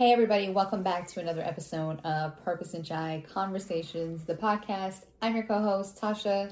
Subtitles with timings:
[0.00, 5.04] Hey, everybody, welcome back to another episode of Purpose and Chai Conversations, the podcast.
[5.20, 6.50] I'm your co host, Tasha.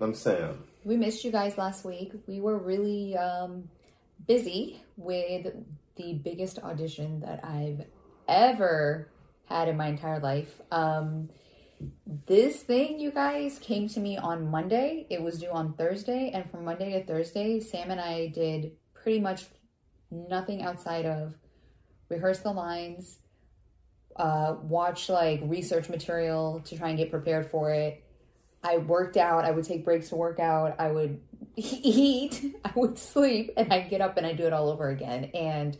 [0.00, 0.64] I'm Sam.
[0.82, 2.12] We missed you guys last week.
[2.26, 3.68] We were really um,
[4.26, 5.48] busy with
[5.96, 7.84] the biggest audition that I've
[8.28, 9.10] ever
[9.44, 10.58] had in my entire life.
[10.70, 11.28] Um,
[12.24, 15.06] this thing, you guys, came to me on Monday.
[15.10, 19.20] It was due on Thursday, and from Monday to Thursday, Sam and I did pretty
[19.20, 19.44] much
[20.10, 21.34] nothing outside of
[22.08, 23.18] rehearse the lines,
[24.16, 28.02] uh, watch like research material to try and get prepared for it.
[28.62, 29.44] I worked out.
[29.44, 30.76] I would take breaks to work out.
[30.78, 31.20] I would
[31.56, 32.56] eat.
[32.64, 35.30] I would sleep, and I'd get up and I do it all over again.
[35.34, 35.76] And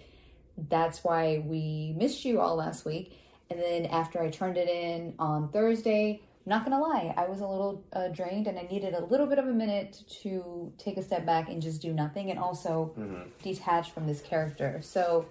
[0.68, 3.18] that's why we missed you all last week.
[3.50, 7.46] And then after I turned it in on Thursday, not gonna lie, I was a
[7.46, 11.02] little uh, drained and I needed a little bit of a minute to take a
[11.02, 13.22] step back and just do nothing and also Mm-hmm.
[13.42, 14.78] detach from this character.
[14.82, 15.26] So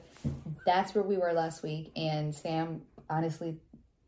[0.65, 1.91] that's where we were last week.
[1.95, 3.57] And Sam, honestly,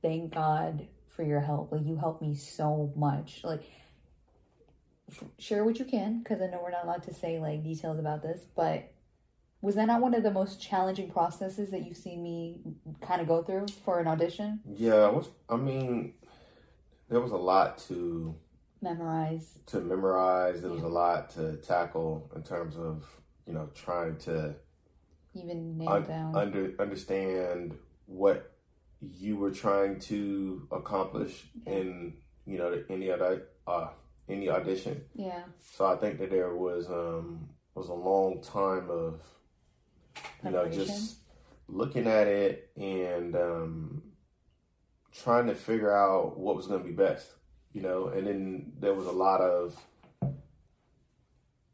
[0.02, 1.72] thank God for your help.
[1.72, 3.42] Like, you helped me so much.
[3.44, 3.64] Like,
[5.38, 8.22] share what you can because I know we're not allowed to say like details about
[8.22, 8.92] this, but
[9.62, 12.60] was that not one of the most challenging processes that you've seen me
[13.02, 14.60] kind of go through for an audition?
[14.76, 16.14] Yeah, what's, I mean,
[17.10, 18.36] there was a lot to
[18.82, 19.58] Memorize.
[19.68, 20.62] to memorize.
[20.62, 23.06] There was a lot to tackle in terms of
[23.48, 24.56] you know trying to
[25.44, 26.36] Even nail un- down.
[26.36, 28.52] under understand what
[29.02, 32.14] you were trying to accomplish in
[32.46, 33.90] you know any other uh
[34.30, 35.04] any audition.
[35.16, 35.44] yeah.
[35.62, 39.22] So I think that there was um was a long time of
[40.44, 41.18] you know just
[41.68, 44.02] looking at it and um
[45.14, 47.28] trying to figure out what was going to be best
[47.74, 49.76] you know and then there was a lot of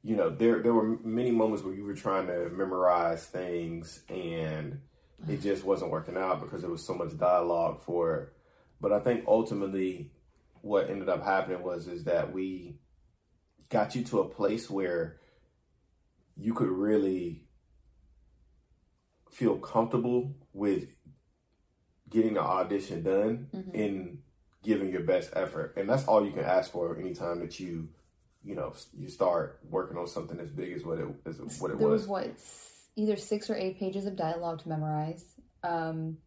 [0.03, 4.81] you know there there were many moments where you were trying to memorize things and
[5.29, 8.33] it just wasn't working out because there was so much dialogue for it
[8.81, 10.11] but i think ultimately
[10.61, 12.75] what ended up happening was is that we
[13.69, 15.17] got you to a place where
[16.35, 17.45] you could really
[19.31, 20.95] feel comfortable with
[22.09, 23.71] getting the audition done Mhm.
[23.73, 24.21] and
[24.61, 27.89] giving your best effort and that's all you can ask for anytime that you
[28.43, 31.79] you know you start working on something as big as what it as what it
[31.79, 32.31] there was, was what
[32.95, 35.25] either six or eight pages of dialogue to memorize.
[35.63, 36.17] Um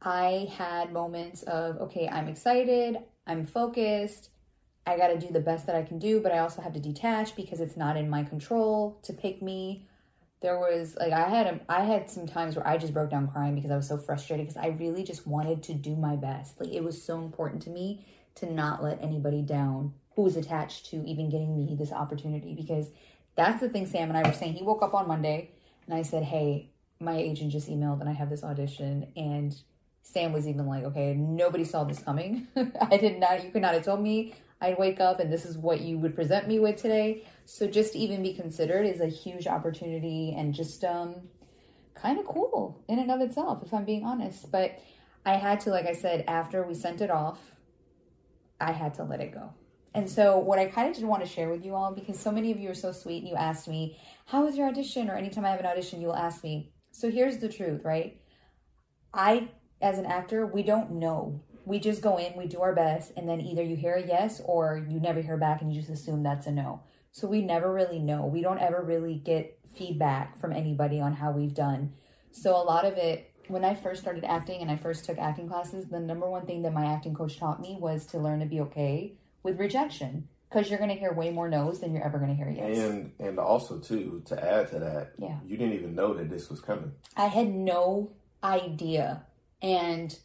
[0.00, 4.30] i had moments of okay i'm excited i'm focused
[4.86, 6.78] i got to do the best that i can do but i also have to
[6.78, 9.86] detach because it's not in my control to pick me.
[10.40, 13.26] There was like i had a, i had some times where i just broke down
[13.26, 16.60] crying because i was so frustrated because i really just wanted to do my best.
[16.60, 18.06] Like it was so important to me
[18.36, 22.90] to not let anybody down who was attached to even getting me this opportunity because
[23.36, 24.54] that's the thing Sam and I were saying.
[24.54, 25.52] He woke up on Monday
[25.86, 29.12] and I said, Hey, my agent just emailed and I have this audition.
[29.16, 29.54] And
[30.02, 32.48] Sam was even like, Okay, nobody saw this coming.
[32.90, 35.56] I did not, you could not have told me I'd wake up and this is
[35.56, 37.24] what you would present me with today.
[37.44, 41.14] So just even be considered is a huge opportunity and just um
[41.94, 44.50] kind of cool in and of itself, if I'm being honest.
[44.50, 44.80] But
[45.24, 47.38] I had to, like I said, after we sent it off,
[48.60, 49.54] I had to let it go.
[49.94, 52.30] And so, what I kind of did want to share with you all, because so
[52.30, 55.08] many of you are so sweet and you asked me, How was your audition?
[55.08, 56.72] Or anytime I have an audition, you'll ask me.
[56.92, 58.20] So, here's the truth, right?
[59.14, 59.50] I,
[59.80, 61.40] as an actor, we don't know.
[61.64, 64.40] We just go in, we do our best, and then either you hear a yes
[64.44, 66.82] or you never hear back and you just assume that's a no.
[67.12, 68.26] So, we never really know.
[68.26, 71.94] We don't ever really get feedback from anybody on how we've done.
[72.30, 75.48] So, a lot of it, when I first started acting and I first took acting
[75.48, 78.46] classes, the number one thing that my acting coach taught me was to learn to
[78.46, 82.18] be okay with rejection because you're going to hear way more no's than you're ever
[82.18, 82.78] going to hear yes.
[82.78, 85.38] and and also too to add to that Yeah.
[85.46, 88.12] you didn't even know that this was coming I had no
[88.42, 89.24] idea.
[89.62, 90.16] And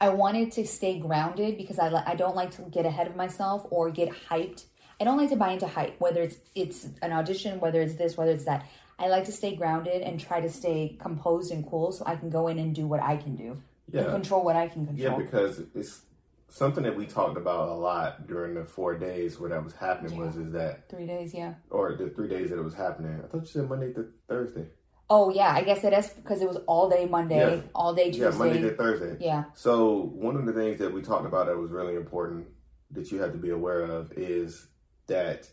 [0.00, 3.66] I wanted to stay grounded because I, I don't like to get ahead of myself
[3.70, 4.64] or get hyped.
[5.00, 8.16] I don't like to buy into hype, whether it's it's an audition, whether it's this,
[8.16, 8.66] whether it's that.
[8.98, 12.30] I like to stay grounded and try to stay composed and cool so I can
[12.30, 13.50] go in and do what I can do.
[13.92, 15.10] And yeah control what I can control.
[15.10, 16.00] yeah because it's
[16.48, 20.16] something that we talked about a lot during the four days where that was happening
[20.18, 21.54] was is that Three days, yeah.
[21.70, 24.66] or the three days that it was happening i thought you said monday to thursday
[25.10, 27.60] Oh yeah, I guess it is because it was all day Monday, Yeah.
[27.74, 28.24] all day Tuesday.
[28.24, 29.44] yeah monday to thursday yeah.
[29.52, 32.46] So one of the things that we talked about that was really important
[32.90, 34.66] that you have to be aware of is
[35.08, 35.46] that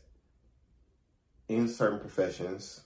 [1.50, 2.82] in certain professions,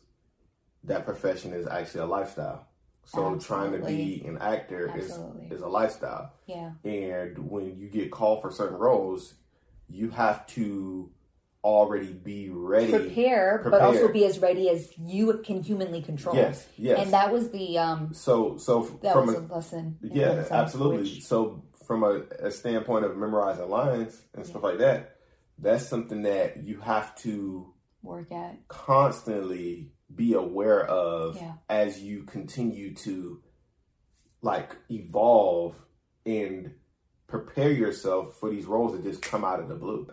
[0.84, 2.68] that profession is actually a lifestyle.
[3.06, 5.56] So trying to be an actor is Absolutely.
[5.56, 6.34] is a lifestyle.
[6.48, 6.72] Yeah.
[6.84, 9.36] And when you get called for certain roles,
[9.88, 11.12] you have to
[11.64, 12.92] already be ready.
[12.92, 16.36] prepare, but also be as ready as you can humanly control.
[16.36, 17.00] Yes, yes.
[17.00, 19.98] And that was the um so so that from was a, a lesson.
[20.02, 21.02] Yeah, absolutely.
[21.04, 25.18] which- So from a, a standpoint of memorizing lines and stuff like that,
[25.60, 27.72] that's something that you have to
[28.02, 28.68] work at.
[28.68, 31.54] constantly be aware of Yeah.
[31.70, 33.42] as you continue to
[34.42, 35.76] like evolve
[36.26, 36.76] and
[37.28, 40.08] prepare yourself for these roles that just come out of the blue.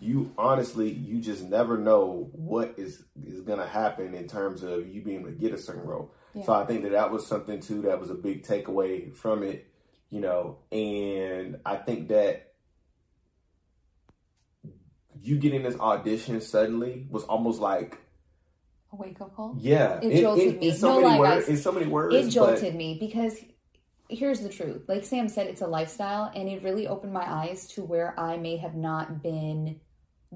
[0.00, 5.02] You honestly, you just never know what is is gonna happen in terms of you
[5.02, 6.12] being able to get a certain role.
[6.44, 9.66] So I think that that was something too that was a big takeaway from it,
[10.10, 10.58] you know.
[10.70, 12.52] And I think that
[15.20, 17.98] you getting this audition suddenly was almost like
[18.92, 19.54] A wake up call.
[19.58, 20.70] yeah, It in- jolted in, me.
[20.72, 21.46] so No lie, words.
[21.46, 21.62] guys.
[21.62, 23.38] So many words, It but- jolted me because
[24.08, 24.82] here's the truth.
[24.88, 28.38] Like Sam said, it's a lifestyle, and it really opened my eyes to where I
[28.38, 29.80] may have not been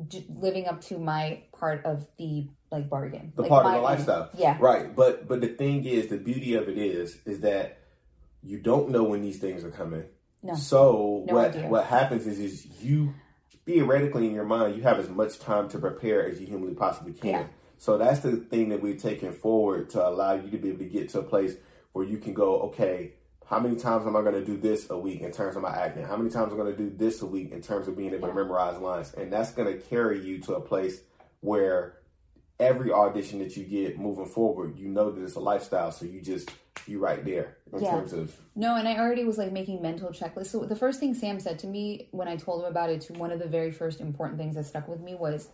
[0.09, 3.33] d- living up to my part of the like bargain.
[3.37, 4.31] the like part of the lifestyle.
[4.37, 4.57] Yeah.
[4.61, 4.95] Right.
[4.95, 7.79] But but the thing is, the beauty of it is, is that
[8.43, 10.05] you don't know when these things are coming.
[10.43, 10.55] No.
[10.55, 11.69] So No what idea.
[11.69, 13.15] what happens is is you
[13.65, 17.13] theoretically in your mind you have as much time to prepare as you humanly possibly
[17.13, 17.31] can.
[17.31, 17.47] Yeah.
[17.83, 20.85] So that's the thing that we're taking forward to allow you to be able to
[20.85, 21.57] get to a place
[21.91, 23.15] where you can go, okay,
[23.45, 25.77] how many times am I going to do this a week in terms of my
[25.77, 26.05] acting?
[26.05, 28.15] How many times am I going to do this a week in terms of being
[28.15, 29.13] able to memorize lines?
[29.15, 31.01] And that's going to carry you to a place
[31.41, 31.97] where
[32.61, 35.91] every audition that you get moving forward, you know that it's a lifestyle.
[35.91, 36.53] So you just,
[36.87, 37.91] you right there in Yeah.
[37.91, 40.47] terms of, No, and I already was like making mental checklists.
[40.47, 43.15] So the first thing Sam said to me when I told him about it, to
[43.15, 45.49] one of the very first important things that stuck with me was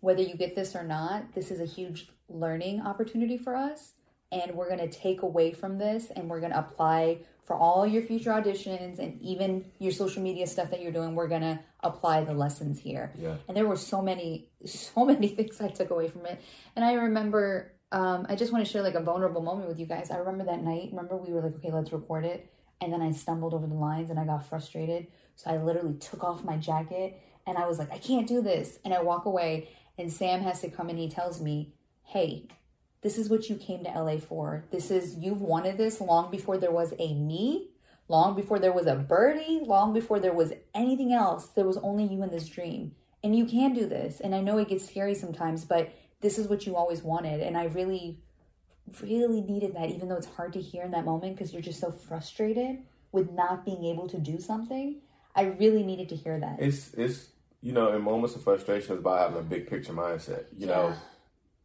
[0.00, 3.92] whether you get this or not, this is a huge learning opportunity for us.
[4.32, 7.84] And we're going to take away from this and we're going to apply for all
[7.84, 11.16] your future auditions and even your social media stuff that you're doing.
[11.16, 13.12] We're going to apply the lessons here.
[13.18, 13.34] Yeah.
[13.48, 16.40] And there were so many, so many things I took away from it.
[16.76, 19.86] And I remember, um, I just want to share like a vulnerable moment with you
[19.86, 20.12] guys.
[20.12, 22.52] I remember that night, remember we were like, okay, let's record it.
[22.80, 25.08] And then I stumbled over the lines and I got frustrated.
[25.34, 28.78] So I literally took off my jacket and I was like, I can't do this.
[28.84, 29.68] And I walk away
[30.00, 31.74] and Sam has to come and he tells me,
[32.04, 32.48] hey,
[33.02, 34.64] this is what you came to LA for.
[34.70, 37.68] This is, you've wanted this long before there was a me,
[38.08, 41.46] long before there was a birdie, long before there was anything else.
[41.48, 42.92] There was only you in this dream.
[43.22, 44.20] And you can do this.
[44.20, 47.40] And I know it gets scary sometimes, but this is what you always wanted.
[47.40, 48.18] And I really,
[49.02, 51.80] really needed that, even though it's hard to hear in that moment because you're just
[51.80, 52.78] so frustrated
[53.12, 55.00] with not being able to do something.
[55.34, 56.60] I really needed to hear that.
[56.60, 57.28] it's, it's,
[57.62, 60.44] you know, in moments of frustration, it's about having a big picture mindset.
[60.56, 60.94] You know,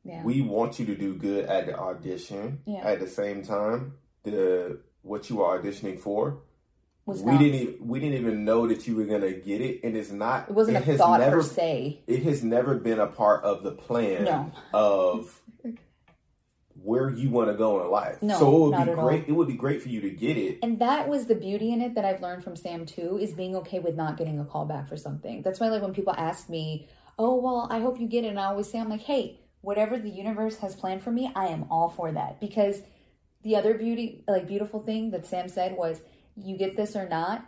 [0.04, 0.24] yeah.
[0.24, 2.60] we want you to do good at the audition.
[2.66, 2.80] Yeah.
[2.88, 3.94] At the same time,
[4.24, 6.40] the what you were auditioning for,
[7.06, 9.82] was we not, didn't e- we didn't even know that you were gonna get it,
[9.84, 10.50] and it's not.
[10.50, 12.02] it wasn't a has thought never, per se.
[12.08, 14.52] It has never been a part of the plan No.
[14.74, 15.42] of
[16.86, 18.22] where you want to go in life.
[18.22, 19.08] No, so it would be at all.
[19.08, 19.26] great.
[19.28, 20.60] It would be great for you to get it.
[20.62, 23.56] And that was the beauty in it that I've learned from Sam too, is being
[23.58, 25.42] okay with not getting a call back for something.
[25.42, 26.88] That's why like when people ask me,
[27.18, 29.98] Oh, well, I hope you get it, and I always say, I'm like, hey, whatever
[29.98, 32.40] the universe has planned for me, I am all for that.
[32.40, 32.82] Because
[33.44, 36.02] the other beauty like beautiful thing that Sam said was
[36.36, 37.46] you get this or not,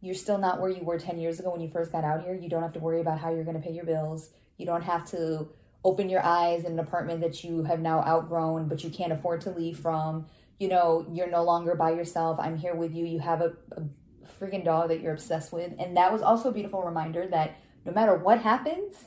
[0.00, 2.34] you're still not where you were 10 years ago when you first got out here.
[2.34, 4.30] You don't have to worry about how you're going to pay your bills.
[4.58, 5.48] You don't have to
[5.86, 9.40] open your eyes in an apartment that you have now outgrown, but you can't afford
[9.40, 10.26] to leave from.
[10.58, 12.40] You know, you're no longer by yourself.
[12.40, 13.06] I'm here with you.
[13.06, 13.82] You have a, a
[14.40, 15.72] freaking dog that you're obsessed with.
[15.78, 19.04] And that was also a beautiful reminder that no matter what happens,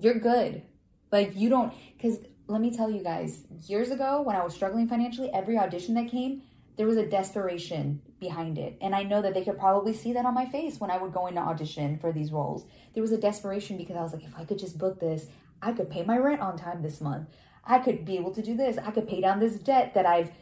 [0.00, 0.62] you're good.
[1.10, 4.86] Like, you don't, because let me tell you guys, years ago when I was struggling
[4.86, 6.42] financially, every audition that came,
[6.76, 8.78] there was a desperation behind it.
[8.80, 11.12] And I know that they could probably see that on my face when I would
[11.12, 12.64] go into audition for these roles.
[12.94, 15.26] There was a desperation because I was like, if I could just book this,
[15.62, 17.28] I could pay my rent on time this month.
[17.64, 18.76] I could be able to do this.
[18.78, 20.32] I could pay down this debt that I've,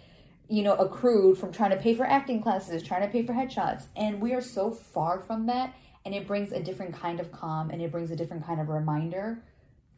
[0.48, 3.86] you know, accrued from trying to pay for acting classes, trying to pay for headshots.
[3.94, 5.74] And we are so far from that.
[6.06, 8.68] And it brings a different kind of calm and it brings a different kind of
[8.68, 9.42] reminder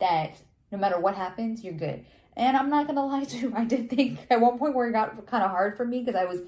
[0.01, 2.05] that no matter what happens, you're good.
[2.37, 4.93] And I'm not gonna lie to you, I did think at one point where it
[4.93, 6.41] got kind of hard for me because I was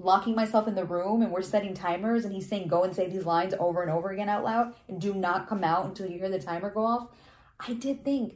[0.00, 3.08] locking myself in the room and we're setting timers and he's saying go and say
[3.08, 6.18] these lines over and over again out loud and do not come out until you
[6.18, 7.08] hear the timer go off.
[7.60, 8.34] I did think,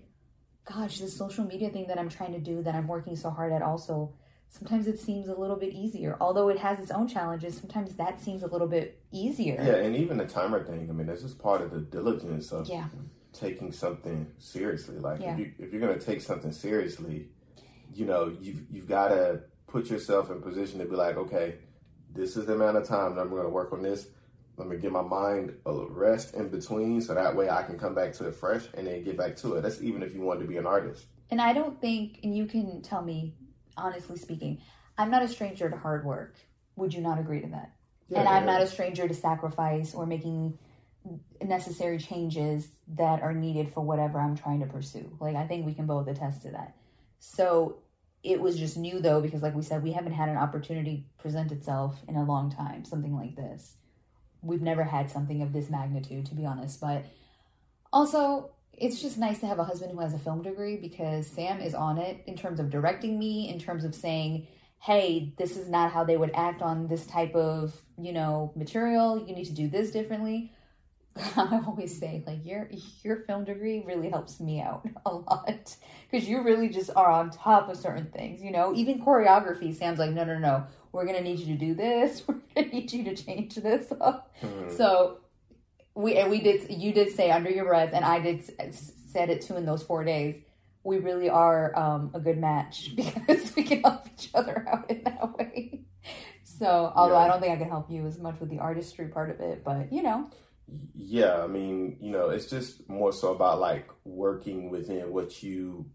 [0.65, 3.53] gosh, this social media thing that I'm trying to do that I'm working so hard
[3.53, 4.15] at also
[4.49, 6.17] sometimes it seems a little bit easier.
[6.21, 9.55] Although it has its own challenges, sometimes that seems a little bit easier.
[9.55, 10.91] Yeah, and even the timer thing.
[10.91, 12.89] I mean, that's just part of the diligence of Yeah.
[13.33, 14.99] taking something seriously.
[14.99, 15.33] Like Yeah.
[15.33, 17.31] if you if you're gonna take something seriously,
[17.95, 21.57] you know you've you've got to put yourself in position to be like, okay,
[22.13, 24.07] this is the amount of time that I'm going to work on this.
[24.57, 27.95] Let me give my mind a rest in between so that way I can come
[27.95, 29.63] back to it fresh and then get back to it.
[29.63, 31.07] That's even if you want to be an artist.
[31.31, 33.35] And I don't think, and you can tell me,
[33.77, 34.61] honestly speaking,
[34.99, 36.37] I'm not a stranger to hard work.
[36.77, 37.73] Would you not agree to that?
[38.09, 38.53] Yeah, and I'm yeah.
[38.53, 40.59] not a stranger to sacrifice or making
[41.43, 45.17] necessary changes that are needed for whatever I'm trying to pursue.
[45.19, 46.77] Like, I think we can both attest to that.
[47.19, 47.79] So
[48.23, 51.51] it was just new though, because like we said, we haven't had an opportunity present
[51.51, 53.77] itself in a long time, something like this.
[54.43, 56.81] We've never had something of this magnitude, to be honest.
[56.81, 57.05] But
[57.93, 61.61] also, it's just nice to have a husband who has a film degree because Sam
[61.61, 64.47] is on it in terms of directing me, in terms of saying,
[64.81, 69.25] hey, this is not how they would act on this type of, you know, material.
[69.25, 70.53] You need to do this differently.
[71.37, 72.69] I always say, like, your
[73.03, 75.77] your film degree really helps me out a lot
[76.11, 78.75] because you really just are on top of certain things, you know.
[78.75, 82.23] Even choreography, Sam's like, no, no, no, we're gonna need you to do this.
[82.29, 84.35] We're gonna need you to change this up.
[84.43, 84.77] Mhm.
[84.77, 85.19] So
[85.95, 86.71] we and we did.
[86.71, 88.45] You did say under your breath, and I did
[88.75, 90.37] said it too in those four days.
[90.85, 95.03] We really are um, a good match because we can help each other out in
[95.05, 95.81] that way.
[96.45, 99.31] So, although I don't think I can help you as much with the artistry part
[99.31, 100.29] of it, but you know,
[100.95, 105.87] Yeah, I mean, you know, it's just more so about like working within what you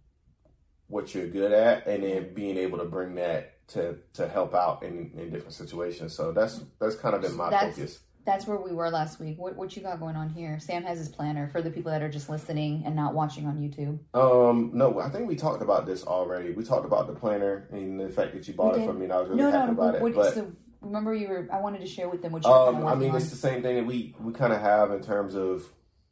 [0.88, 4.84] what you're good at and then being able to bring that to to help out
[4.84, 6.14] in in different situations.
[6.14, 8.00] So that's that's kind of been my That's- focus.
[8.26, 9.38] that's where we were last week.
[9.38, 10.60] What what you got going on here?
[10.60, 13.58] Sam has his planner for the people that are just listening and not watching on
[13.58, 14.00] YouTube.
[14.14, 16.52] Um, no, I think we talked about this already.
[16.52, 19.14] We talked about the planner and the fact that you bought it from me, and
[19.14, 19.96] I was really No, no, happy about no.
[19.98, 20.02] it.
[20.02, 21.48] What, But so remember you were.
[21.52, 23.18] I wanted to share with them what of Um, I mean, on.
[23.18, 25.64] it's the same thing that we we kind of have in terms of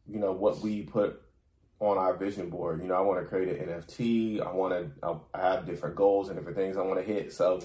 [0.07, 1.21] you know what we put
[1.79, 2.81] on our vision board.
[2.81, 4.41] You know, I want to create an NFT.
[4.45, 5.19] I want to.
[5.33, 7.33] I have different goals and different things I want to hit.
[7.33, 7.59] So,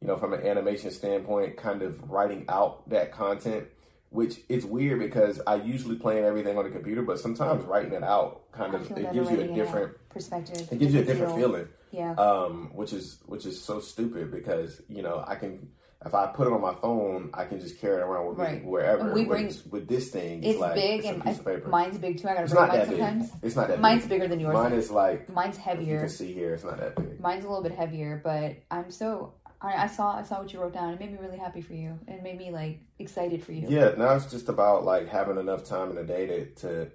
[0.00, 3.66] you know, from an animation standpoint, kind of writing out that content.
[4.10, 8.02] Which it's weird because I usually plan everything on the computer, but sometimes writing it
[8.02, 10.68] out kind I of it gives you a different perspective.
[10.70, 11.48] it gives you a different feel.
[11.48, 12.12] feeling Yeah.
[12.16, 15.70] um, which is which is so stupid because you know I can
[16.04, 18.62] if I put it on my phone I can just carry it around with Right.
[18.62, 19.02] me wherever.
[19.02, 21.44] And we bring- with, with this thing, It's like, big it's a and piece of
[21.44, 21.68] paper.
[21.68, 22.28] mine's big too.
[22.28, 22.98] I gotta it's bring not mine that big.
[22.98, 23.30] sometimes.
[23.42, 23.80] It's not that big.
[23.82, 24.08] Mine's big.
[24.10, 24.54] bigger than yours.
[24.54, 26.54] Mine is like Mine's if you can see here.
[26.54, 27.20] It's not that big.
[27.20, 30.60] Mine's a little bit heavier, but I'm so I, I saw I saw what you
[30.60, 30.92] wrote down.
[30.94, 31.98] It made me really happy for you.
[32.08, 33.66] It made me like excited for you.
[33.68, 36.90] Yeah, now it's just about like having enough time in the day to, to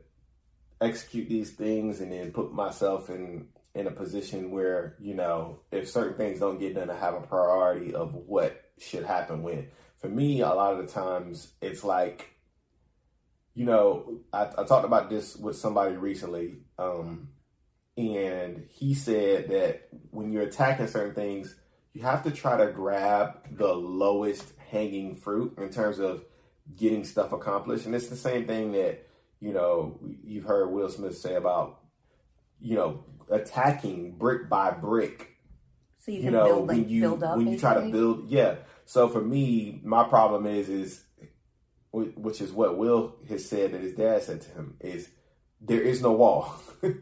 [0.81, 5.87] execute these things and then put myself in in a position where, you know, if
[5.87, 9.67] certain things don't get done, I have a priority of what should happen when.
[9.99, 12.31] For me, a lot of the times it's like,
[13.55, 17.29] you know, I, I talked about this with somebody recently, um,
[17.97, 21.55] and he said that when you're attacking certain things,
[21.93, 26.23] you have to try to grab the lowest hanging fruit in terms of
[26.75, 27.87] getting stuff accomplished.
[27.87, 29.07] And it's the same thing that,
[29.39, 31.79] you know, you've heard Will Smith say about,
[32.59, 35.36] you know, attacking brick by brick.
[36.07, 37.37] So you You know, build like when you build up.
[37.37, 38.55] when you try to build, yeah.
[38.85, 41.03] So for me, my problem is is
[41.91, 45.09] which is what Will has said that his dad said to him is
[45.59, 46.55] there is no wall.
[46.83, 46.93] or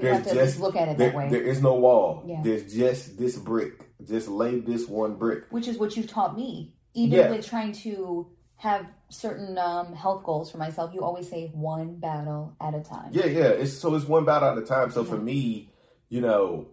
[0.00, 1.28] you have to there's at least just- look at it there, that way.
[1.28, 2.24] there is no wall.
[2.26, 2.40] Yeah.
[2.42, 3.90] There's just this brick.
[4.02, 5.44] Just lay this one brick.
[5.50, 6.74] which is what you've taught me.
[6.94, 7.30] Even Yeah.
[7.30, 12.56] with trying to have certain um, health goals for myself, you always say one battle
[12.62, 13.10] at a time.
[13.12, 13.48] Yeah, yeah.
[13.48, 14.90] It's so it's one battle at a time.
[14.90, 15.70] So for me,
[16.08, 16.68] you know,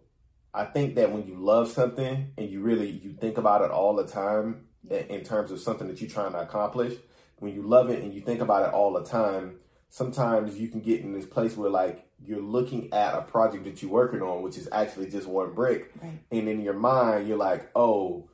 [0.54, 3.96] I think that when you love something and you really you think about it all
[3.96, 6.96] the time in, terms of something that you're trying to accomplish,
[7.38, 9.56] when you love it and you think about it all the time,
[9.90, 13.82] sometimes you can get in this place where like you're looking at a project that
[13.82, 16.20] you're working on, which is actually just one brick, Right.
[16.32, 18.28] and in your mind you're like, oh.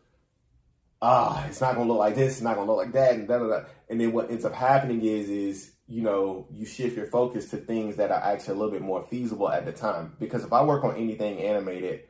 [1.00, 2.34] Ah, it's not gonna look like this.
[2.34, 3.62] It's not gonna look like that, and da da da.
[3.88, 7.58] And then what ends up happening is, is you know, you shift your focus to
[7.58, 10.14] things that are actually a little bit more feasible at the time.
[10.20, 12.02] Because if I work on anything animated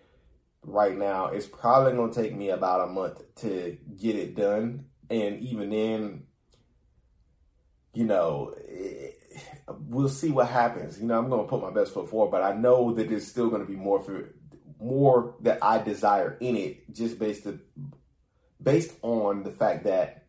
[0.64, 4.86] right now, it's probably going to take me about a month to get it done.
[5.10, 6.24] And even then,
[7.94, 9.12] you know, eh,
[9.80, 11.00] we'll see what happens.
[11.00, 13.28] You know, I'm going to put my best foot forward, but I know that there's
[13.28, 14.34] still going to be more for
[14.80, 17.60] more that I desire in it, just based to,
[18.62, 20.27] based on the fact that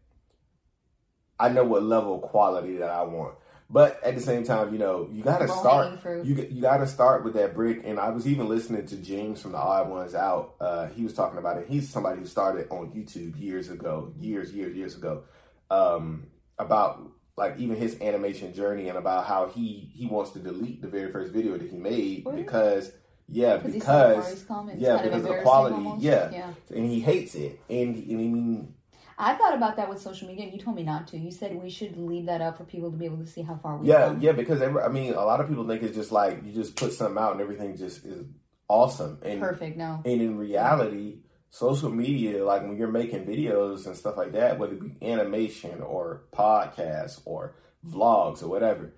[1.40, 3.34] I know what level of quality that I want.
[3.70, 6.00] But at the same time, you know, you got to Low-hanging start.
[6.00, 6.24] fruit.
[6.26, 7.82] You you got to start with that brick.
[7.84, 10.54] And I was even listening to James from the Odd Ones Out.
[10.58, 11.66] Uh, he was talking about it.
[11.68, 15.24] He's somebody who started on YouTube years ago, years, years, years ago,
[15.70, 16.28] um,
[16.58, 17.02] about
[17.36, 21.12] like even his animation journey and about how he he wants to delete the very
[21.12, 22.42] first video that he made Really?
[22.42, 22.90] because
[23.28, 26.02] yeah Because he saw the because Mari's comments, yeah because of the quality almost.
[26.02, 26.50] yeah yeah.
[26.74, 28.74] and he hates it and, and I mean
[29.20, 31.18] I thought about that with social media, and you told me not to.
[31.18, 33.56] You said we should leave that up for people to be able to see how
[33.56, 33.88] far we.
[33.88, 34.20] Yeah, come.
[34.20, 36.76] yeah, because every, I mean, a lot of people think it's just like you just
[36.76, 38.24] put something out and everything just is
[38.68, 39.76] awesome and perfect.
[39.76, 41.18] No, and in reality,
[41.50, 45.82] social media, like when you're making videos and stuff like that, whether it be animation
[45.82, 48.94] or podcasts or vlogs or whatever,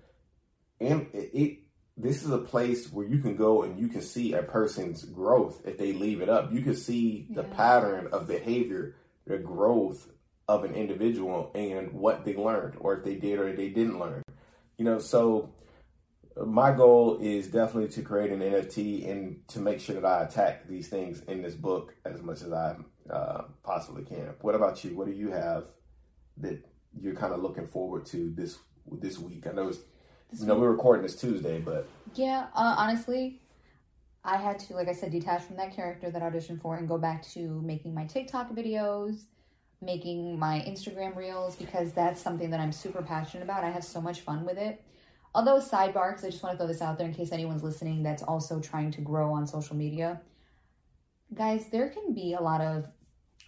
[0.79, 1.57] and it, it
[1.97, 5.61] this is a place where you can go and you can see a person's growth
[5.65, 6.51] if they leave it up.
[6.51, 7.47] You can see the Yeah.
[7.55, 10.09] pattern of behavior, the growth
[10.47, 14.23] of an individual and what they learned or if they did or they didn't learn.
[14.77, 15.53] You know, so
[16.45, 20.67] my goal is definitely to create an NFT and to make sure that I attack
[20.67, 22.75] these things in this book as much as I
[23.09, 24.33] uh, possibly can.
[24.41, 24.95] What about you?
[24.95, 25.65] What do you have
[26.37, 26.63] that
[26.99, 28.57] you're kind of looking forward to this
[28.91, 29.47] this week?
[29.47, 29.79] I know it's
[30.39, 33.41] you know we're recording this Tuesday, but Yeah, uh, honestly,
[34.23, 36.87] I had to, like I said, detach from that character that I auditioned for and
[36.87, 39.23] go back to making my TikTok videos,
[39.81, 43.63] making my Instagram reels, because that's something that I'm super passionate about.
[43.63, 44.83] I have so much fun with it.
[45.33, 48.03] Although, sidebar, because I just want to throw this out there in case anyone's listening
[48.03, 50.21] that's also trying to grow on social media.
[51.33, 52.87] Guys, there can be a lot of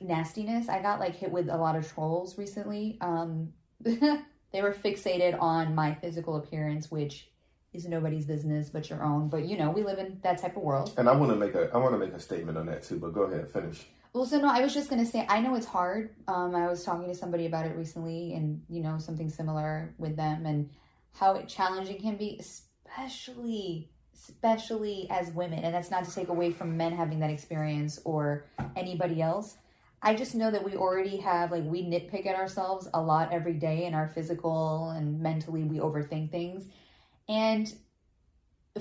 [0.01, 0.69] nastiness.
[0.69, 2.97] I got like hit with a lot of trolls recently.
[3.01, 7.27] Um, they were fixated on my physical appearance, which
[7.73, 9.29] is nobody's business but your own.
[9.29, 10.93] But you know, we live in that type of world.
[10.97, 12.99] and I want to make a I want to make a statement on that too.
[12.99, 13.85] But go ahead, finish.
[14.13, 16.11] Well, so no, I was just gonna say I know it's hard.
[16.27, 20.15] Um, I was talking to somebody about it recently, and you know something similar with
[20.15, 20.69] them, and
[21.13, 25.63] how challenging can be, especially especially as women.
[25.63, 29.57] And that's not to take away from men having that experience or anybody else.
[30.01, 33.53] I just know that we already have like we nitpick at ourselves a lot every
[33.53, 36.65] day in our physical and mentally we overthink things.
[37.29, 37.73] And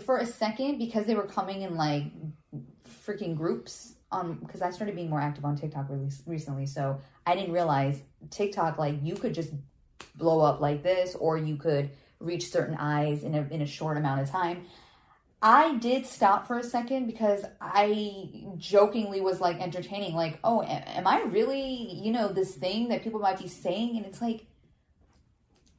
[0.05, 2.05] for a second, because they were coming in like
[3.07, 7.35] freaking groups on because I started being more active on TikTok really recently, so I
[7.35, 9.51] didn't realize TikTok like you could just
[10.17, 13.97] blow up like this, or you could reach certain eyes in a in a short
[13.97, 14.67] amount of time.
[15.45, 21.05] I did stop for a second because I jokingly was like entertaining, like, oh, am
[21.05, 23.97] I really, you know, this thing that people might be saying?
[23.97, 24.47] And it's like,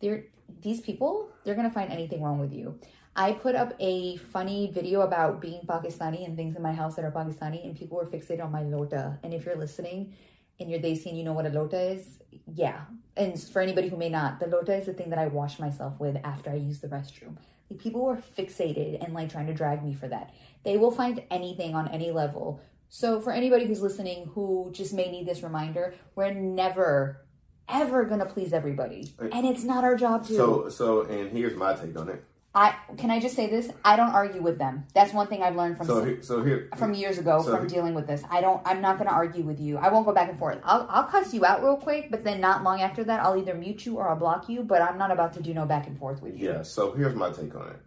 [0.01, 0.25] they're
[0.61, 2.79] these people, they're gonna find anything wrong with you.
[3.15, 7.05] I put up a funny video about being Pakistani and things in my house that
[7.05, 9.19] are Pakistani, and people were fixated on my lota.
[9.23, 10.15] And if you're listening
[10.59, 12.81] and you're Desi and you know what a lota is, yeah.
[13.15, 15.99] And for anybody who may not, the lota is the thing that I wash myself
[15.99, 17.37] with after I use the restroom.
[17.69, 20.33] Like, people were fixated and like trying to drag me for that.
[20.63, 22.61] They will find anything on any level.
[22.89, 27.25] So for anybody who's listening who just may need this reminder, we're never
[27.69, 29.13] ever gonna please everybody.
[29.19, 30.35] And it's not our job to.
[30.35, 32.23] So so and here's my take on it.
[32.55, 33.67] I can I just say this?
[33.83, 34.85] I don't argue with them.
[34.93, 37.67] That's one thing I've learned from So here, so here from years ago so- from
[37.67, 38.23] dealing with this.
[38.29, 38.61] I don't.
[38.63, 39.77] I'm not going to argue with you.
[39.77, 40.59] I won't go back and forth.
[40.63, 43.55] I'll I'll cuss you out real quick, but then not long after that, I'll either
[43.55, 44.61] mute you or I'll block you.
[44.63, 46.47] But I'm not about to do no back and forth with you.
[46.51, 47.79] Yeah, so here's my take on it.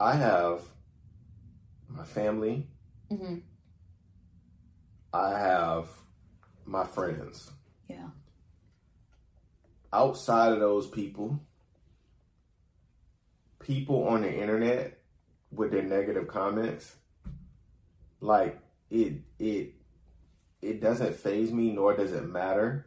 [0.00, 0.62] I have
[1.88, 2.66] my family.
[3.12, 3.36] Mm-hmm.
[5.12, 5.88] I have
[6.64, 7.52] my friends.
[7.88, 8.08] Yeah.
[9.92, 11.40] Outside of those people,
[13.60, 14.98] people on the internet
[15.50, 16.94] with their negative comments,
[18.20, 18.58] like
[18.90, 19.74] it it
[20.62, 22.86] it doesn't phase me nor does it matter.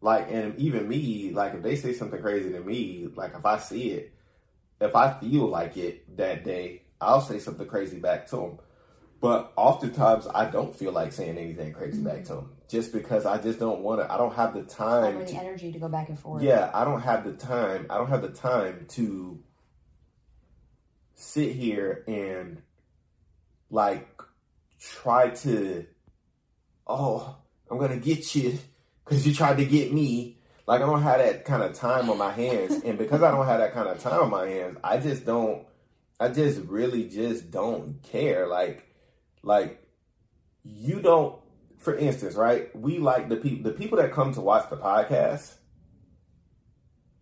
[0.00, 3.58] Like and even me, like if they say something crazy to me, like if I
[3.58, 4.12] see it,
[4.80, 8.58] if I feel like it that day, I'll say something crazy back to them.
[9.22, 12.24] But oftentimes I don't feel like saying anything crazy back mm-hmm.
[12.24, 14.12] to them just because I just don't want to.
[14.12, 15.24] I don't have the time.
[15.24, 16.42] to, the energy to go back and forth.
[16.42, 17.86] yeah, I don't have the time.
[17.88, 19.38] I don't have the time to
[21.14, 22.62] sit here and
[23.70, 24.08] like
[24.80, 25.86] try to.
[26.88, 27.36] Oh,
[27.70, 28.58] I'm gonna get you
[29.04, 30.36] because you tried to get me.
[30.66, 33.46] Like I don't have that kind of time on my hands, and because I don't
[33.46, 35.64] have that kind of time on my hands, I just don't.
[36.18, 38.48] I just really just don't care.
[38.48, 38.88] Like,
[39.42, 39.82] like
[40.64, 41.38] you don't.
[41.78, 42.74] For instance, right?
[42.76, 43.70] We like the people.
[43.70, 45.54] The people that come to watch the podcast.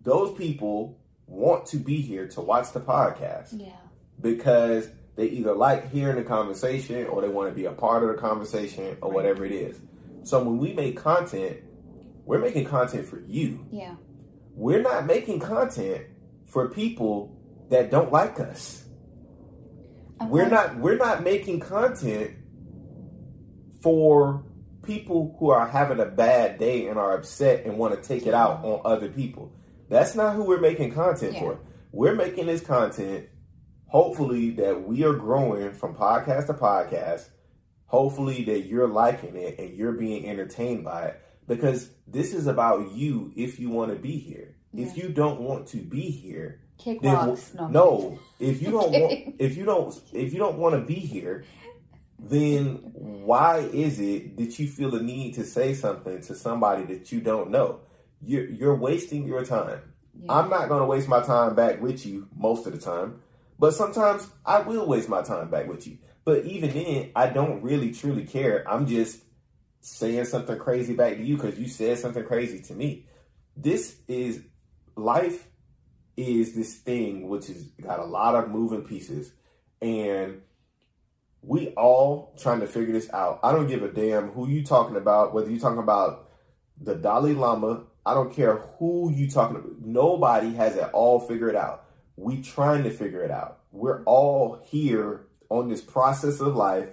[0.03, 3.77] Those people want to be here to watch the podcast Yeah.
[4.21, 8.09] because they either like hearing the conversation or they want to be a part of
[8.09, 9.79] the conversation or whatever it is.
[10.23, 11.59] So when we make content,
[12.25, 13.67] we're making content for you.
[13.71, 13.95] Yeah.
[14.55, 16.07] We're not making content
[16.47, 17.37] for people
[17.69, 18.85] that don't like us.
[20.29, 22.33] We're not we're not making content
[23.83, 24.45] for
[24.83, 28.35] people who are having a bad day and are upset and want to take it
[28.35, 29.53] out on other people.
[29.89, 31.41] That's not who we're making content Yeah.
[31.41, 31.61] for.
[31.93, 33.29] We're making this content
[33.87, 37.29] hopefully that we are growing from podcast to podcast.
[37.87, 42.93] Hopefully that you're liking it and you're being entertained by it because this is about
[42.93, 44.55] you if you want to be here.
[44.73, 47.53] If you don't want to be here, Kick then rocks.
[47.55, 47.69] No.
[47.69, 48.19] no.
[48.39, 51.45] If you don't want, if you don't, if you don't want to be here,
[52.19, 57.13] then why is it that you feel the need to say something to somebody that
[57.13, 57.81] you don't know?
[58.23, 59.81] You're you're wasting your time.
[60.19, 60.33] Yeah.
[60.33, 63.21] I'm not going to waste my time back with you most of the time,
[63.59, 65.99] but sometimes I will waste my time back with you.
[66.25, 68.65] But even then, I don't really truly care.
[68.71, 69.23] I'm just
[69.81, 73.07] saying something crazy back to you because you said something crazy to me.
[73.57, 74.43] This is
[74.97, 75.47] life
[76.17, 79.33] is this thing which has got a lot of moving pieces
[79.81, 80.43] and
[81.43, 83.41] we all trying to figure this out.
[83.43, 86.31] I don't give a damn who you talking about, whether you're talking about
[86.81, 89.81] the Dalai Lama, I don't care who you talking about.
[89.81, 91.85] Nobody has it all figured out.
[92.17, 93.61] We trying to figure it out.
[93.73, 96.89] We're all here on this process of life,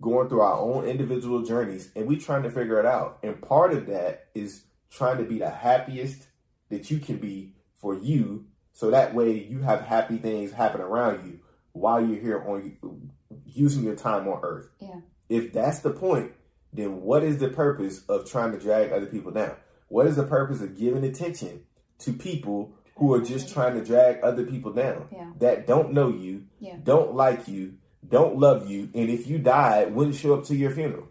[0.00, 3.18] going through our own individual journeys, and we trying to figure it out.
[3.22, 6.26] And part of that is trying to be the happiest
[6.70, 11.26] that you can be for you, so that way you have happy things happen around
[11.26, 11.40] you
[11.72, 13.10] while you're here on
[13.46, 14.68] using your time on Earth.
[14.80, 15.00] Yeah.
[15.28, 16.32] If that's the point,
[16.72, 19.54] then what is the purpose of trying to drag other people down?
[19.88, 21.62] What is the purpose of giving attention
[22.00, 25.32] to people who are just trying to drag other people down Yeah.
[25.38, 26.76] that don't know you, Yeah.
[26.82, 27.74] don't like you,
[28.06, 31.08] don't love you, and if you died, wouldn't show up to your funeral?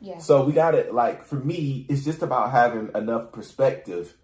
[0.00, 0.18] Yeah.
[0.18, 4.16] So we got to like for me, it's just about having enough perspective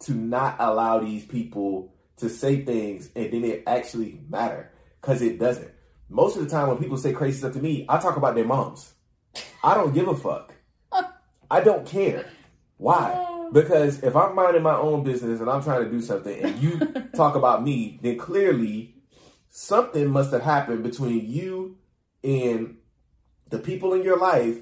[0.00, 5.38] to not allow these people to say things and then it actually matter because it
[5.38, 5.70] doesn't.
[6.08, 8.44] Most of the time when people say crazy stuff to me, I talk about their
[8.44, 8.94] moms.
[9.62, 10.54] I don't give a fuck.
[11.50, 12.26] I don't care.
[12.76, 13.48] Why?
[13.52, 16.78] Because if I'm minding my own business and I'm trying to do something and you
[17.16, 18.94] talk about me, then clearly
[19.48, 21.78] something must have happened between you
[22.22, 22.76] and
[23.48, 24.58] the people in your life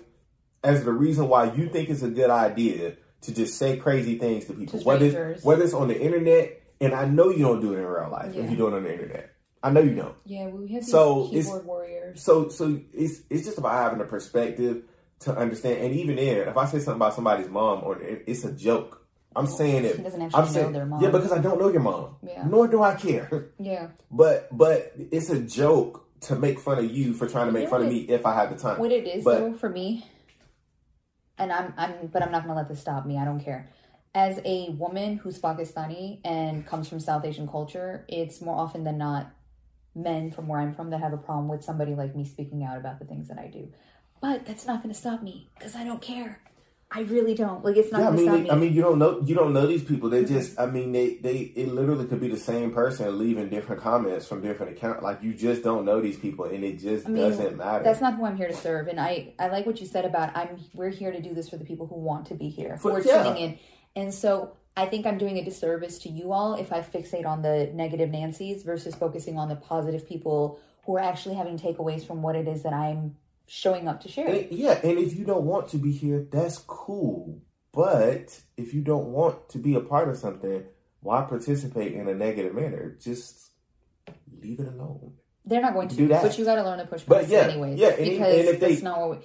[0.63, 4.47] as the reason why you think it's a good idea to just say crazy things
[4.47, 4.81] to people.
[4.81, 8.11] Whether, whether it's on the internet, and I know you don't do it in real
[8.11, 8.43] life Yeah.
[8.43, 9.31] if you do it on the internet.
[9.63, 10.15] I know you don't.
[10.25, 12.23] yeah, we have So, it's- keyboard warriors.
[12.23, 14.83] So so it's it's just about having a perspective
[15.21, 15.79] to understand.
[15.85, 19.03] And even then, if I say something about somebody's mom or it's a joke,
[19.35, 19.97] I'm saying it.
[19.97, 21.03] He doesn't actually I'm know saying, their mom.
[21.03, 22.17] Yeah, because I don't know your mom.
[22.23, 22.45] Yeah.
[22.47, 23.49] Nor do I care.
[23.59, 23.89] Yeah.
[24.11, 27.71] But but it's a joke to make fun of you for trying to make Yeah.
[27.71, 28.79] fun of me if I have the time.
[28.79, 30.07] What it is But- though for me,
[31.39, 33.19] and I'm I'm but I'm not gonna let this stop me.
[33.19, 33.69] I don't care.
[34.15, 38.97] As a woman who's Pakistani and comes from South Asian culture, it's more often than
[38.97, 39.31] not
[39.95, 42.77] men from where I'm from that have a problem with somebody like me speaking out
[42.77, 43.73] about the things that I do.
[44.21, 46.41] But that's not gonna stop me because I don't care.
[46.89, 47.65] I really don't.
[47.65, 48.51] Like it's not Yeah, I mean, me.
[48.51, 50.09] I mean, you don't know, you don't know these people.
[50.09, 53.83] They just, I mean, they, they, it literally could be the same person leaving different
[53.83, 55.03] comments from different accounts.
[55.03, 57.83] Like you just don't know these people, and it just I mean, doesn't matter.
[57.83, 60.37] That's not who I'm here to serve, and I I like what you said about
[60.37, 62.91] I'm we're here to do this for the people who want to be here, who
[62.91, 63.25] are yeah.
[63.25, 63.59] tuning in,
[63.97, 67.43] and so I think I'm doing a disservice to you all if I fixate on
[67.43, 72.23] the negative Nancy's versus focusing on the positive people who are actually having takeaways from
[72.23, 73.17] what it is that I'm
[73.49, 74.29] showing up to share.
[74.29, 77.41] And- yeah, and if you don't want to be here, that's cool.
[77.73, 80.65] But if you don't want to be a part of something,
[81.01, 82.97] why participate in a negative manner?
[83.01, 83.51] Just
[84.43, 85.15] leave it alone.
[85.45, 86.23] They're not going to, Do that.
[86.23, 87.79] but you got to learn to push back But yeah, anyways.
[87.79, 89.11] yeah, and because and if they- that's not what.
[89.19, 89.25] We,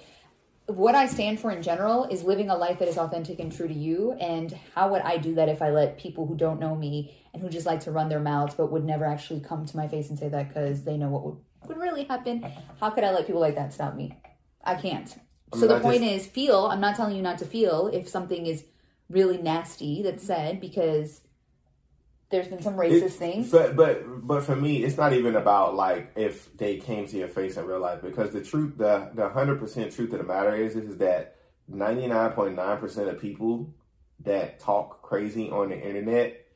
[0.76, 3.68] what I stand for in general is living a life that is authentic and true
[3.68, 4.12] to you.
[4.12, 7.42] And how would I do that if I let people who don't know me and
[7.42, 10.10] who just like to run their mouths but would never actually come to my face
[10.10, 11.36] and say that because they know what would,
[11.68, 12.44] would really happen?
[12.80, 14.16] How could I let people like that stop me?
[14.64, 15.14] I can't.
[15.52, 16.66] I so the I point just- is, feel.
[16.66, 18.64] I'm not telling you not to feel if something is
[19.10, 21.20] really nasty that's said because
[22.32, 23.50] there's been some racist things.
[23.50, 27.28] But but but for me, it's not even about like if they came to your
[27.28, 30.54] face in real life because the truth, the the hundred percent truth of the matter
[30.56, 31.36] is is that
[31.68, 33.72] ninety nine point nine percent of people
[34.24, 36.46] that talk crazy on the internet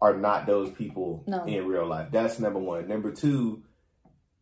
[0.00, 1.44] are not those people No.
[1.44, 2.08] in real life.
[2.10, 2.88] That's number one.
[2.88, 3.62] Number two,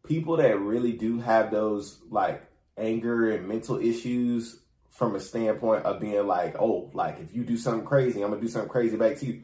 [0.07, 2.45] people that really do have those like
[2.77, 4.59] anger and mental issues
[4.91, 8.43] from a standpoint of being like, oh, like if you do something crazy, I'm gonna
[8.43, 9.43] do something crazy back to you.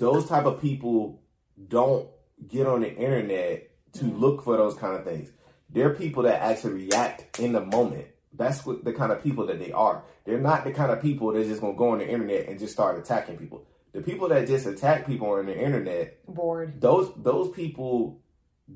[0.00, 1.22] Those type of people
[1.68, 2.08] don't
[2.48, 4.18] get on the internet to mm-hmm.
[4.18, 5.30] look for those kind of things.
[5.68, 8.06] They're people that actually react in the moment.
[8.32, 10.02] That's what the kind of people that they are.
[10.24, 12.72] They're not the kind of people that's just gonna go on the internet and just
[12.72, 13.66] start attacking people.
[13.92, 16.80] The people that just attack people on the internet, Bored.
[16.80, 18.20] those those people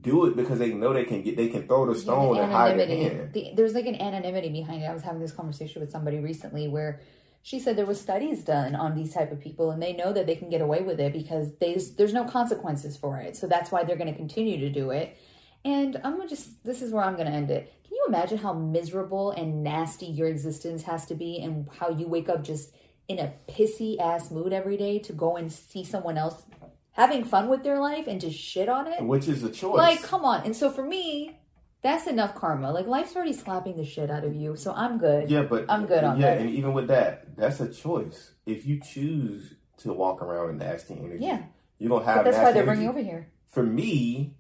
[0.01, 2.79] do it because they know they can get they can throw the stone and hide
[2.79, 3.33] their hand.
[3.33, 4.87] The, there's like an anonymity behind it.
[4.87, 7.01] I was having this conversation with somebody recently where
[7.45, 10.27] she said there was studies done on these type of people and they know that
[10.27, 13.37] they can get away with it because there's there's no consequences for it.
[13.37, 15.19] So that's why they're going to continue to do it.
[15.63, 17.71] And I'm gonna just this is where I'm going to end it.
[17.87, 22.09] Can you imagine how miserable and nasty your existence has to be and how you
[22.09, 22.73] wake up just
[23.09, 26.47] in a pissy ass mood every day to go and see someone else
[26.93, 29.03] having fun with their life and just shit on it.
[29.03, 29.77] Which is a choice.
[29.77, 30.45] Like, come on.
[30.47, 31.37] And so for me,
[31.85, 32.73] that's enough karma.
[32.73, 35.31] Like life's already slapping the shit out of you, so I'm good.
[35.31, 36.37] Yeah, but I'm good on yeah, that.
[36.41, 38.33] Yeah, and even with that, that's a choice.
[38.47, 41.43] If you choose to walk around with nasty energy, Yeah.
[41.79, 42.17] you don't have.
[42.17, 42.67] But that's why they're energy.
[42.67, 43.29] bringing you over here.
[43.49, 44.35] For me,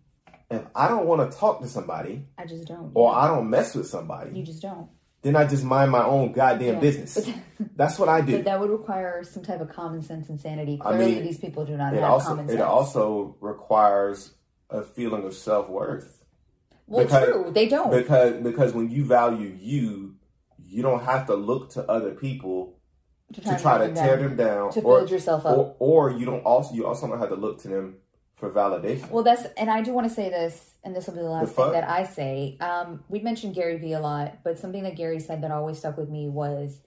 [0.50, 2.90] if I don't want to talk to somebody I just don't.
[2.94, 3.18] or Yeah.
[3.18, 4.88] I don't mess with somebody, you just don't.
[5.20, 6.80] then I just mind my own goddamn Yeah.
[6.80, 7.30] business.
[7.76, 8.36] That's what I do.
[8.36, 10.80] But that would require some type of common sense and sanity.
[10.82, 12.58] I mean, these people do not have also common sense.
[12.58, 14.32] it also requires
[14.70, 16.23] a feeling of self worth.
[16.86, 17.90] Well, because- true, they don't.
[17.90, 20.16] Because because when you value you,
[20.58, 22.76] you don't have to look to other people
[23.32, 25.56] to try to bring tear them them down to or, build yourself up.
[25.56, 27.96] or or you don't also you also don't have to look to them
[28.36, 29.10] for validation.
[29.10, 31.54] Well, that's and I do want to say this, and this will be the last
[31.56, 32.56] The thing that I say.
[32.60, 35.96] Um, we mentioned Gary Vee a lot, but something that Gary said that always stuck
[35.96, 36.80] with me was,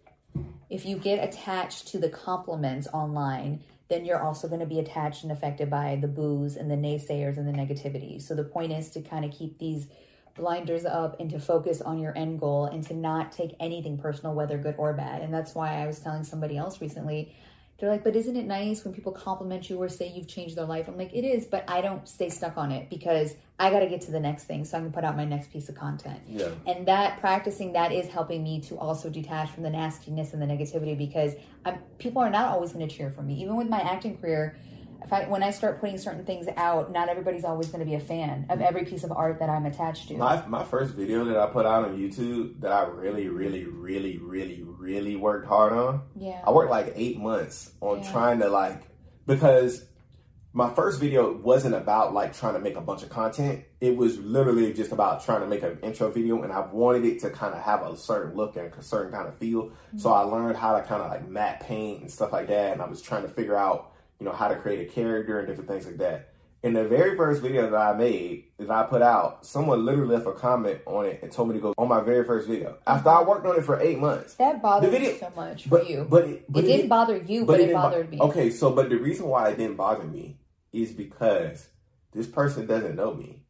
[0.69, 5.23] if you get attached to the compliments online, then you're also going to be attached
[5.23, 8.21] and affected by the boos and the naysayers and the negativity.
[8.21, 9.87] So the point is to kind of keep these
[10.35, 14.35] blinders up and to focus on your end goal and to not take anything personal,
[14.35, 15.21] whether good or bad.
[15.21, 17.33] And that's why I was telling somebody else recently.
[17.79, 20.65] They're like, but isn't it nice when people compliment you or say you've changed their
[20.65, 20.87] life?
[20.87, 23.87] I'm like, it is, but I don't stay stuck on it because I got to
[23.87, 26.21] get to the next thing so I can put out my next piece of content.
[26.27, 26.49] Yeah.
[26.65, 30.47] And that practicing that is helping me to also detach from the nastiness and the
[30.47, 31.33] negativity because
[31.65, 33.35] I'm, people are not always going to cheer for me.
[33.41, 34.57] Even with my acting career,
[35.03, 37.95] if I, when I start putting certain things out, not everybody's always going to be
[37.95, 40.15] a fan of every piece of art that I'm attached to.
[40.17, 44.17] My my first video that I put out on YouTube that I really, really, really,
[44.17, 46.01] really, really worked hard on.
[46.15, 46.41] yeah.
[46.45, 48.11] I worked like eight months on Yeah.
[48.11, 48.81] trying to like
[49.25, 49.85] because
[50.53, 53.63] my first video wasn't about like trying to make a bunch of content.
[53.79, 57.19] It was literally just about trying to make an intro video, and I wanted it
[57.21, 59.65] to kind of have a certain look and a certain kind of feel.
[59.65, 59.99] Mm-hmm.
[59.99, 62.81] So I learned how to kind of like matte paint and stuff like that, and
[62.81, 65.69] I was trying to figure out you know how to create a character and different
[65.69, 66.33] things like that.
[66.63, 70.25] In the very first video that I made, that I put out, someone literally left
[70.27, 72.77] a comment on it and told me to go on my very first video.
[72.87, 74.33] After I worked on it for eight months.
[74.35, 76.07] that bothered The video- me so much for But you.
[76.09, 78.19] but it, but it didn't bother you, but, it, bo- bothered me.
[78.19, 80.39] Okay, so but the reason why it didn't bother me
[80.73, 81.67] is because
[82.11, 83.43] this person doesn't know me.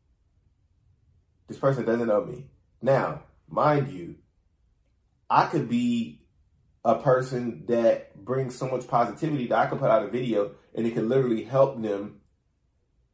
[1.48, 2.48] This person doesn't know me.
[2.82, 4.16] Now, mind you,
[5.30, 6.22] I could be
[6.88, 10.88] a person that brings so much positivity that I could put out a video and
[10.88, 12.22] it could literally help them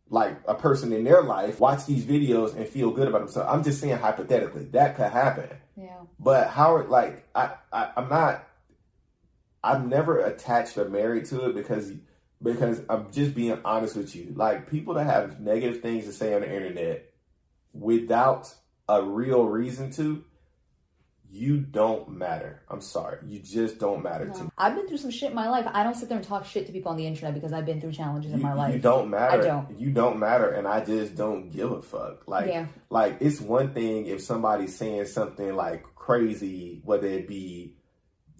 [0.10, 3.50] like a person in their life watch these videos and feel good about themselves.
[3.52, 5.50] I'm just saying hypothetically that could happen.
[5.76, 6.02] Yeah.
[6.20, 8.48] But Howard, like I, I I'm not.
[9.64, 11.94] I'm never attached or married to it because
[12.44, 14.34] because I'm just being honest with you.
[14.36, 17.12] Like people that have negative things to say on the internet
[17.74, 18.54] without
[18.88, 20.26] a real reason to,
[21.34, 22.62] you don't matter.
[22.70, 24.50] I'm sorry, you just don't matter to me.
[24.56, 25.66] I've been through some shit in my life.
[25.74, 27.82] I don't sit there and talk shit to people on the internet because I've been
[27.82, 28.72] through challenges in my life.
[28.74, 29.42] you don't matter.
[29.42, 29.80] I don't.
[29.80, 32.28] You don't matter, and I just don't give a fuck.
[32.28, 32.68] Like, Yeah.
[32.92, 37.74] like it's one thing if somebody's saying something like crazy, whether it be,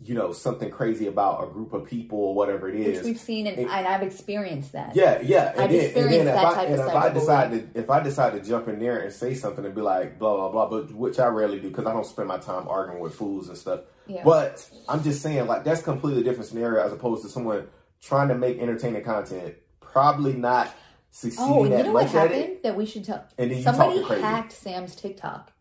[0.06, 2.98] you know, something crazy about a group of people or whatever it is.
[2.98, 4.96] Which we've seen and, and I've experienced that.
[4.96, 5.52] Yeah, yeah.
[5.52, 7.52] And I've then, and experienced then if that I, type and of if I decide
[7.52, 10.36] to if I decide to jump in there and say something and be like blah
[10.36, 13.16] blah blah, but which I rarely do because I don't spend my time arguing with
[13.16, 13.82] fools and stuff.
[14.08, 14.24] Yeah.
[14.26, 17.68] But I'm just saying, like that's completely different scenario as opposed to someone
[18.02, 20.74] trying to make entertaining content, probably not
[21.12, 22.64] succeeding Oh, and you that know what happened it.
[22.64, 23.26] that we should tell?
[23.38, 25.53] And then Somebody hacked Sam's TikTok.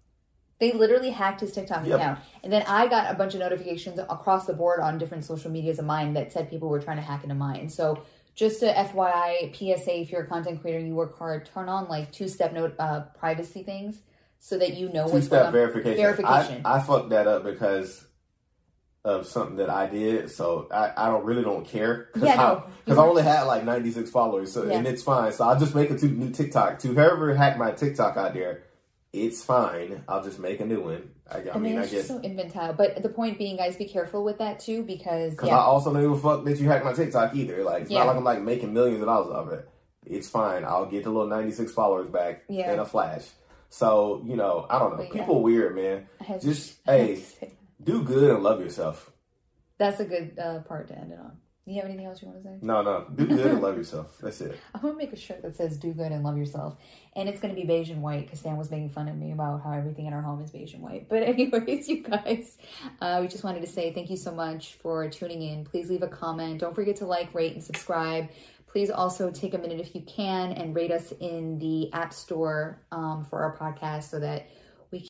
[0.62, 1.98] They literally hacked his TikTok Yep.
[1.98, 2.18] account.
[2.44, 5.80] And then I got a bunch of notifications across the board on different social medias
[5.80, 7.68] of mine that said people were trying to hack into mine.
[7.68, 8.04] So
[8.36, 11.88] just a FYI, PSA, if you're a content creator and you work hard, turn on
[11.88, 14.02] like two-step note uh, privacy things
[14.38, 15.52] so that you know what's going on.
[15.52, 15.96] verification.
[15.96, 16.62] Verification.
[16.64, 18.06] I, I fucked that up because
[19.04, 22.64] of something that I did, so I, I don't really don't care because Yeah, no,
[22.86, 24.78] I, you only had like 96 followers, so Yeah.
[24.78, 25.32] and it's fine.
[25.32, 26.78] So I'll just make a two, new TikTok.
[26.80, 28.62] To whoever hacked my TikTok out there,
[29.12, 30.04] it's fine.
[30.08, 31.10] I'll just make a new one.
[31.30, 32.72] I, I, I mean, I guess just so infantile.
[32.72, 35.92] But the point being, guys, be careful with that too because because yeah, I also
[35.92, 37.62] don't give a fuck that you hacked my TikTok either.
[37.62, 37.98] Like it's Yeah.
[38.00, 39.68] not like I'm like making millions of dollars off it.
[40.06, 40.64] It's fine.
[40.64, 42.72] I'll get the little 96 followers back Yeah.
[42.72, 43.24] in a flash.
[43.68, 44.96] So you know, I don't know.
[45.04, 45.12] But.
[45.12, 46.06] People weird, man.
[46.40, 47.22] Just hey,
[47.82, 49.10] do good and love yourself.
[49.78, 51.36] that's a good uh, part to end it on.
[51.64, 52.58] You have anything else you want to say?
[52.60, 53.06] No, no.
[53.14, 54.18] Do good and love yourself.
[54.20, 54.58] That's it.
[54.74, 56.76] I'm gonna make a shirt that says "Do good and love yourself,"
[57.14, 59.62] and it's gonna be beige and white because Sam was making fun of me about
[59.62, 61.08] how everything in our home is beige and white.
[61.12, 62.58] But anyways, you guys,
[63.00, 65.64] uh, we just wanted to say thank you so much for tuning in.
[65.64, 66.58] Please leave a comment.
[66.58, 68.28] Don't forget to like, rate, and subscribe.
[68.66, 72.80] Please also take a minute if you can and rate us in the App Store
[72.90, 74.48] um, for our podcast so that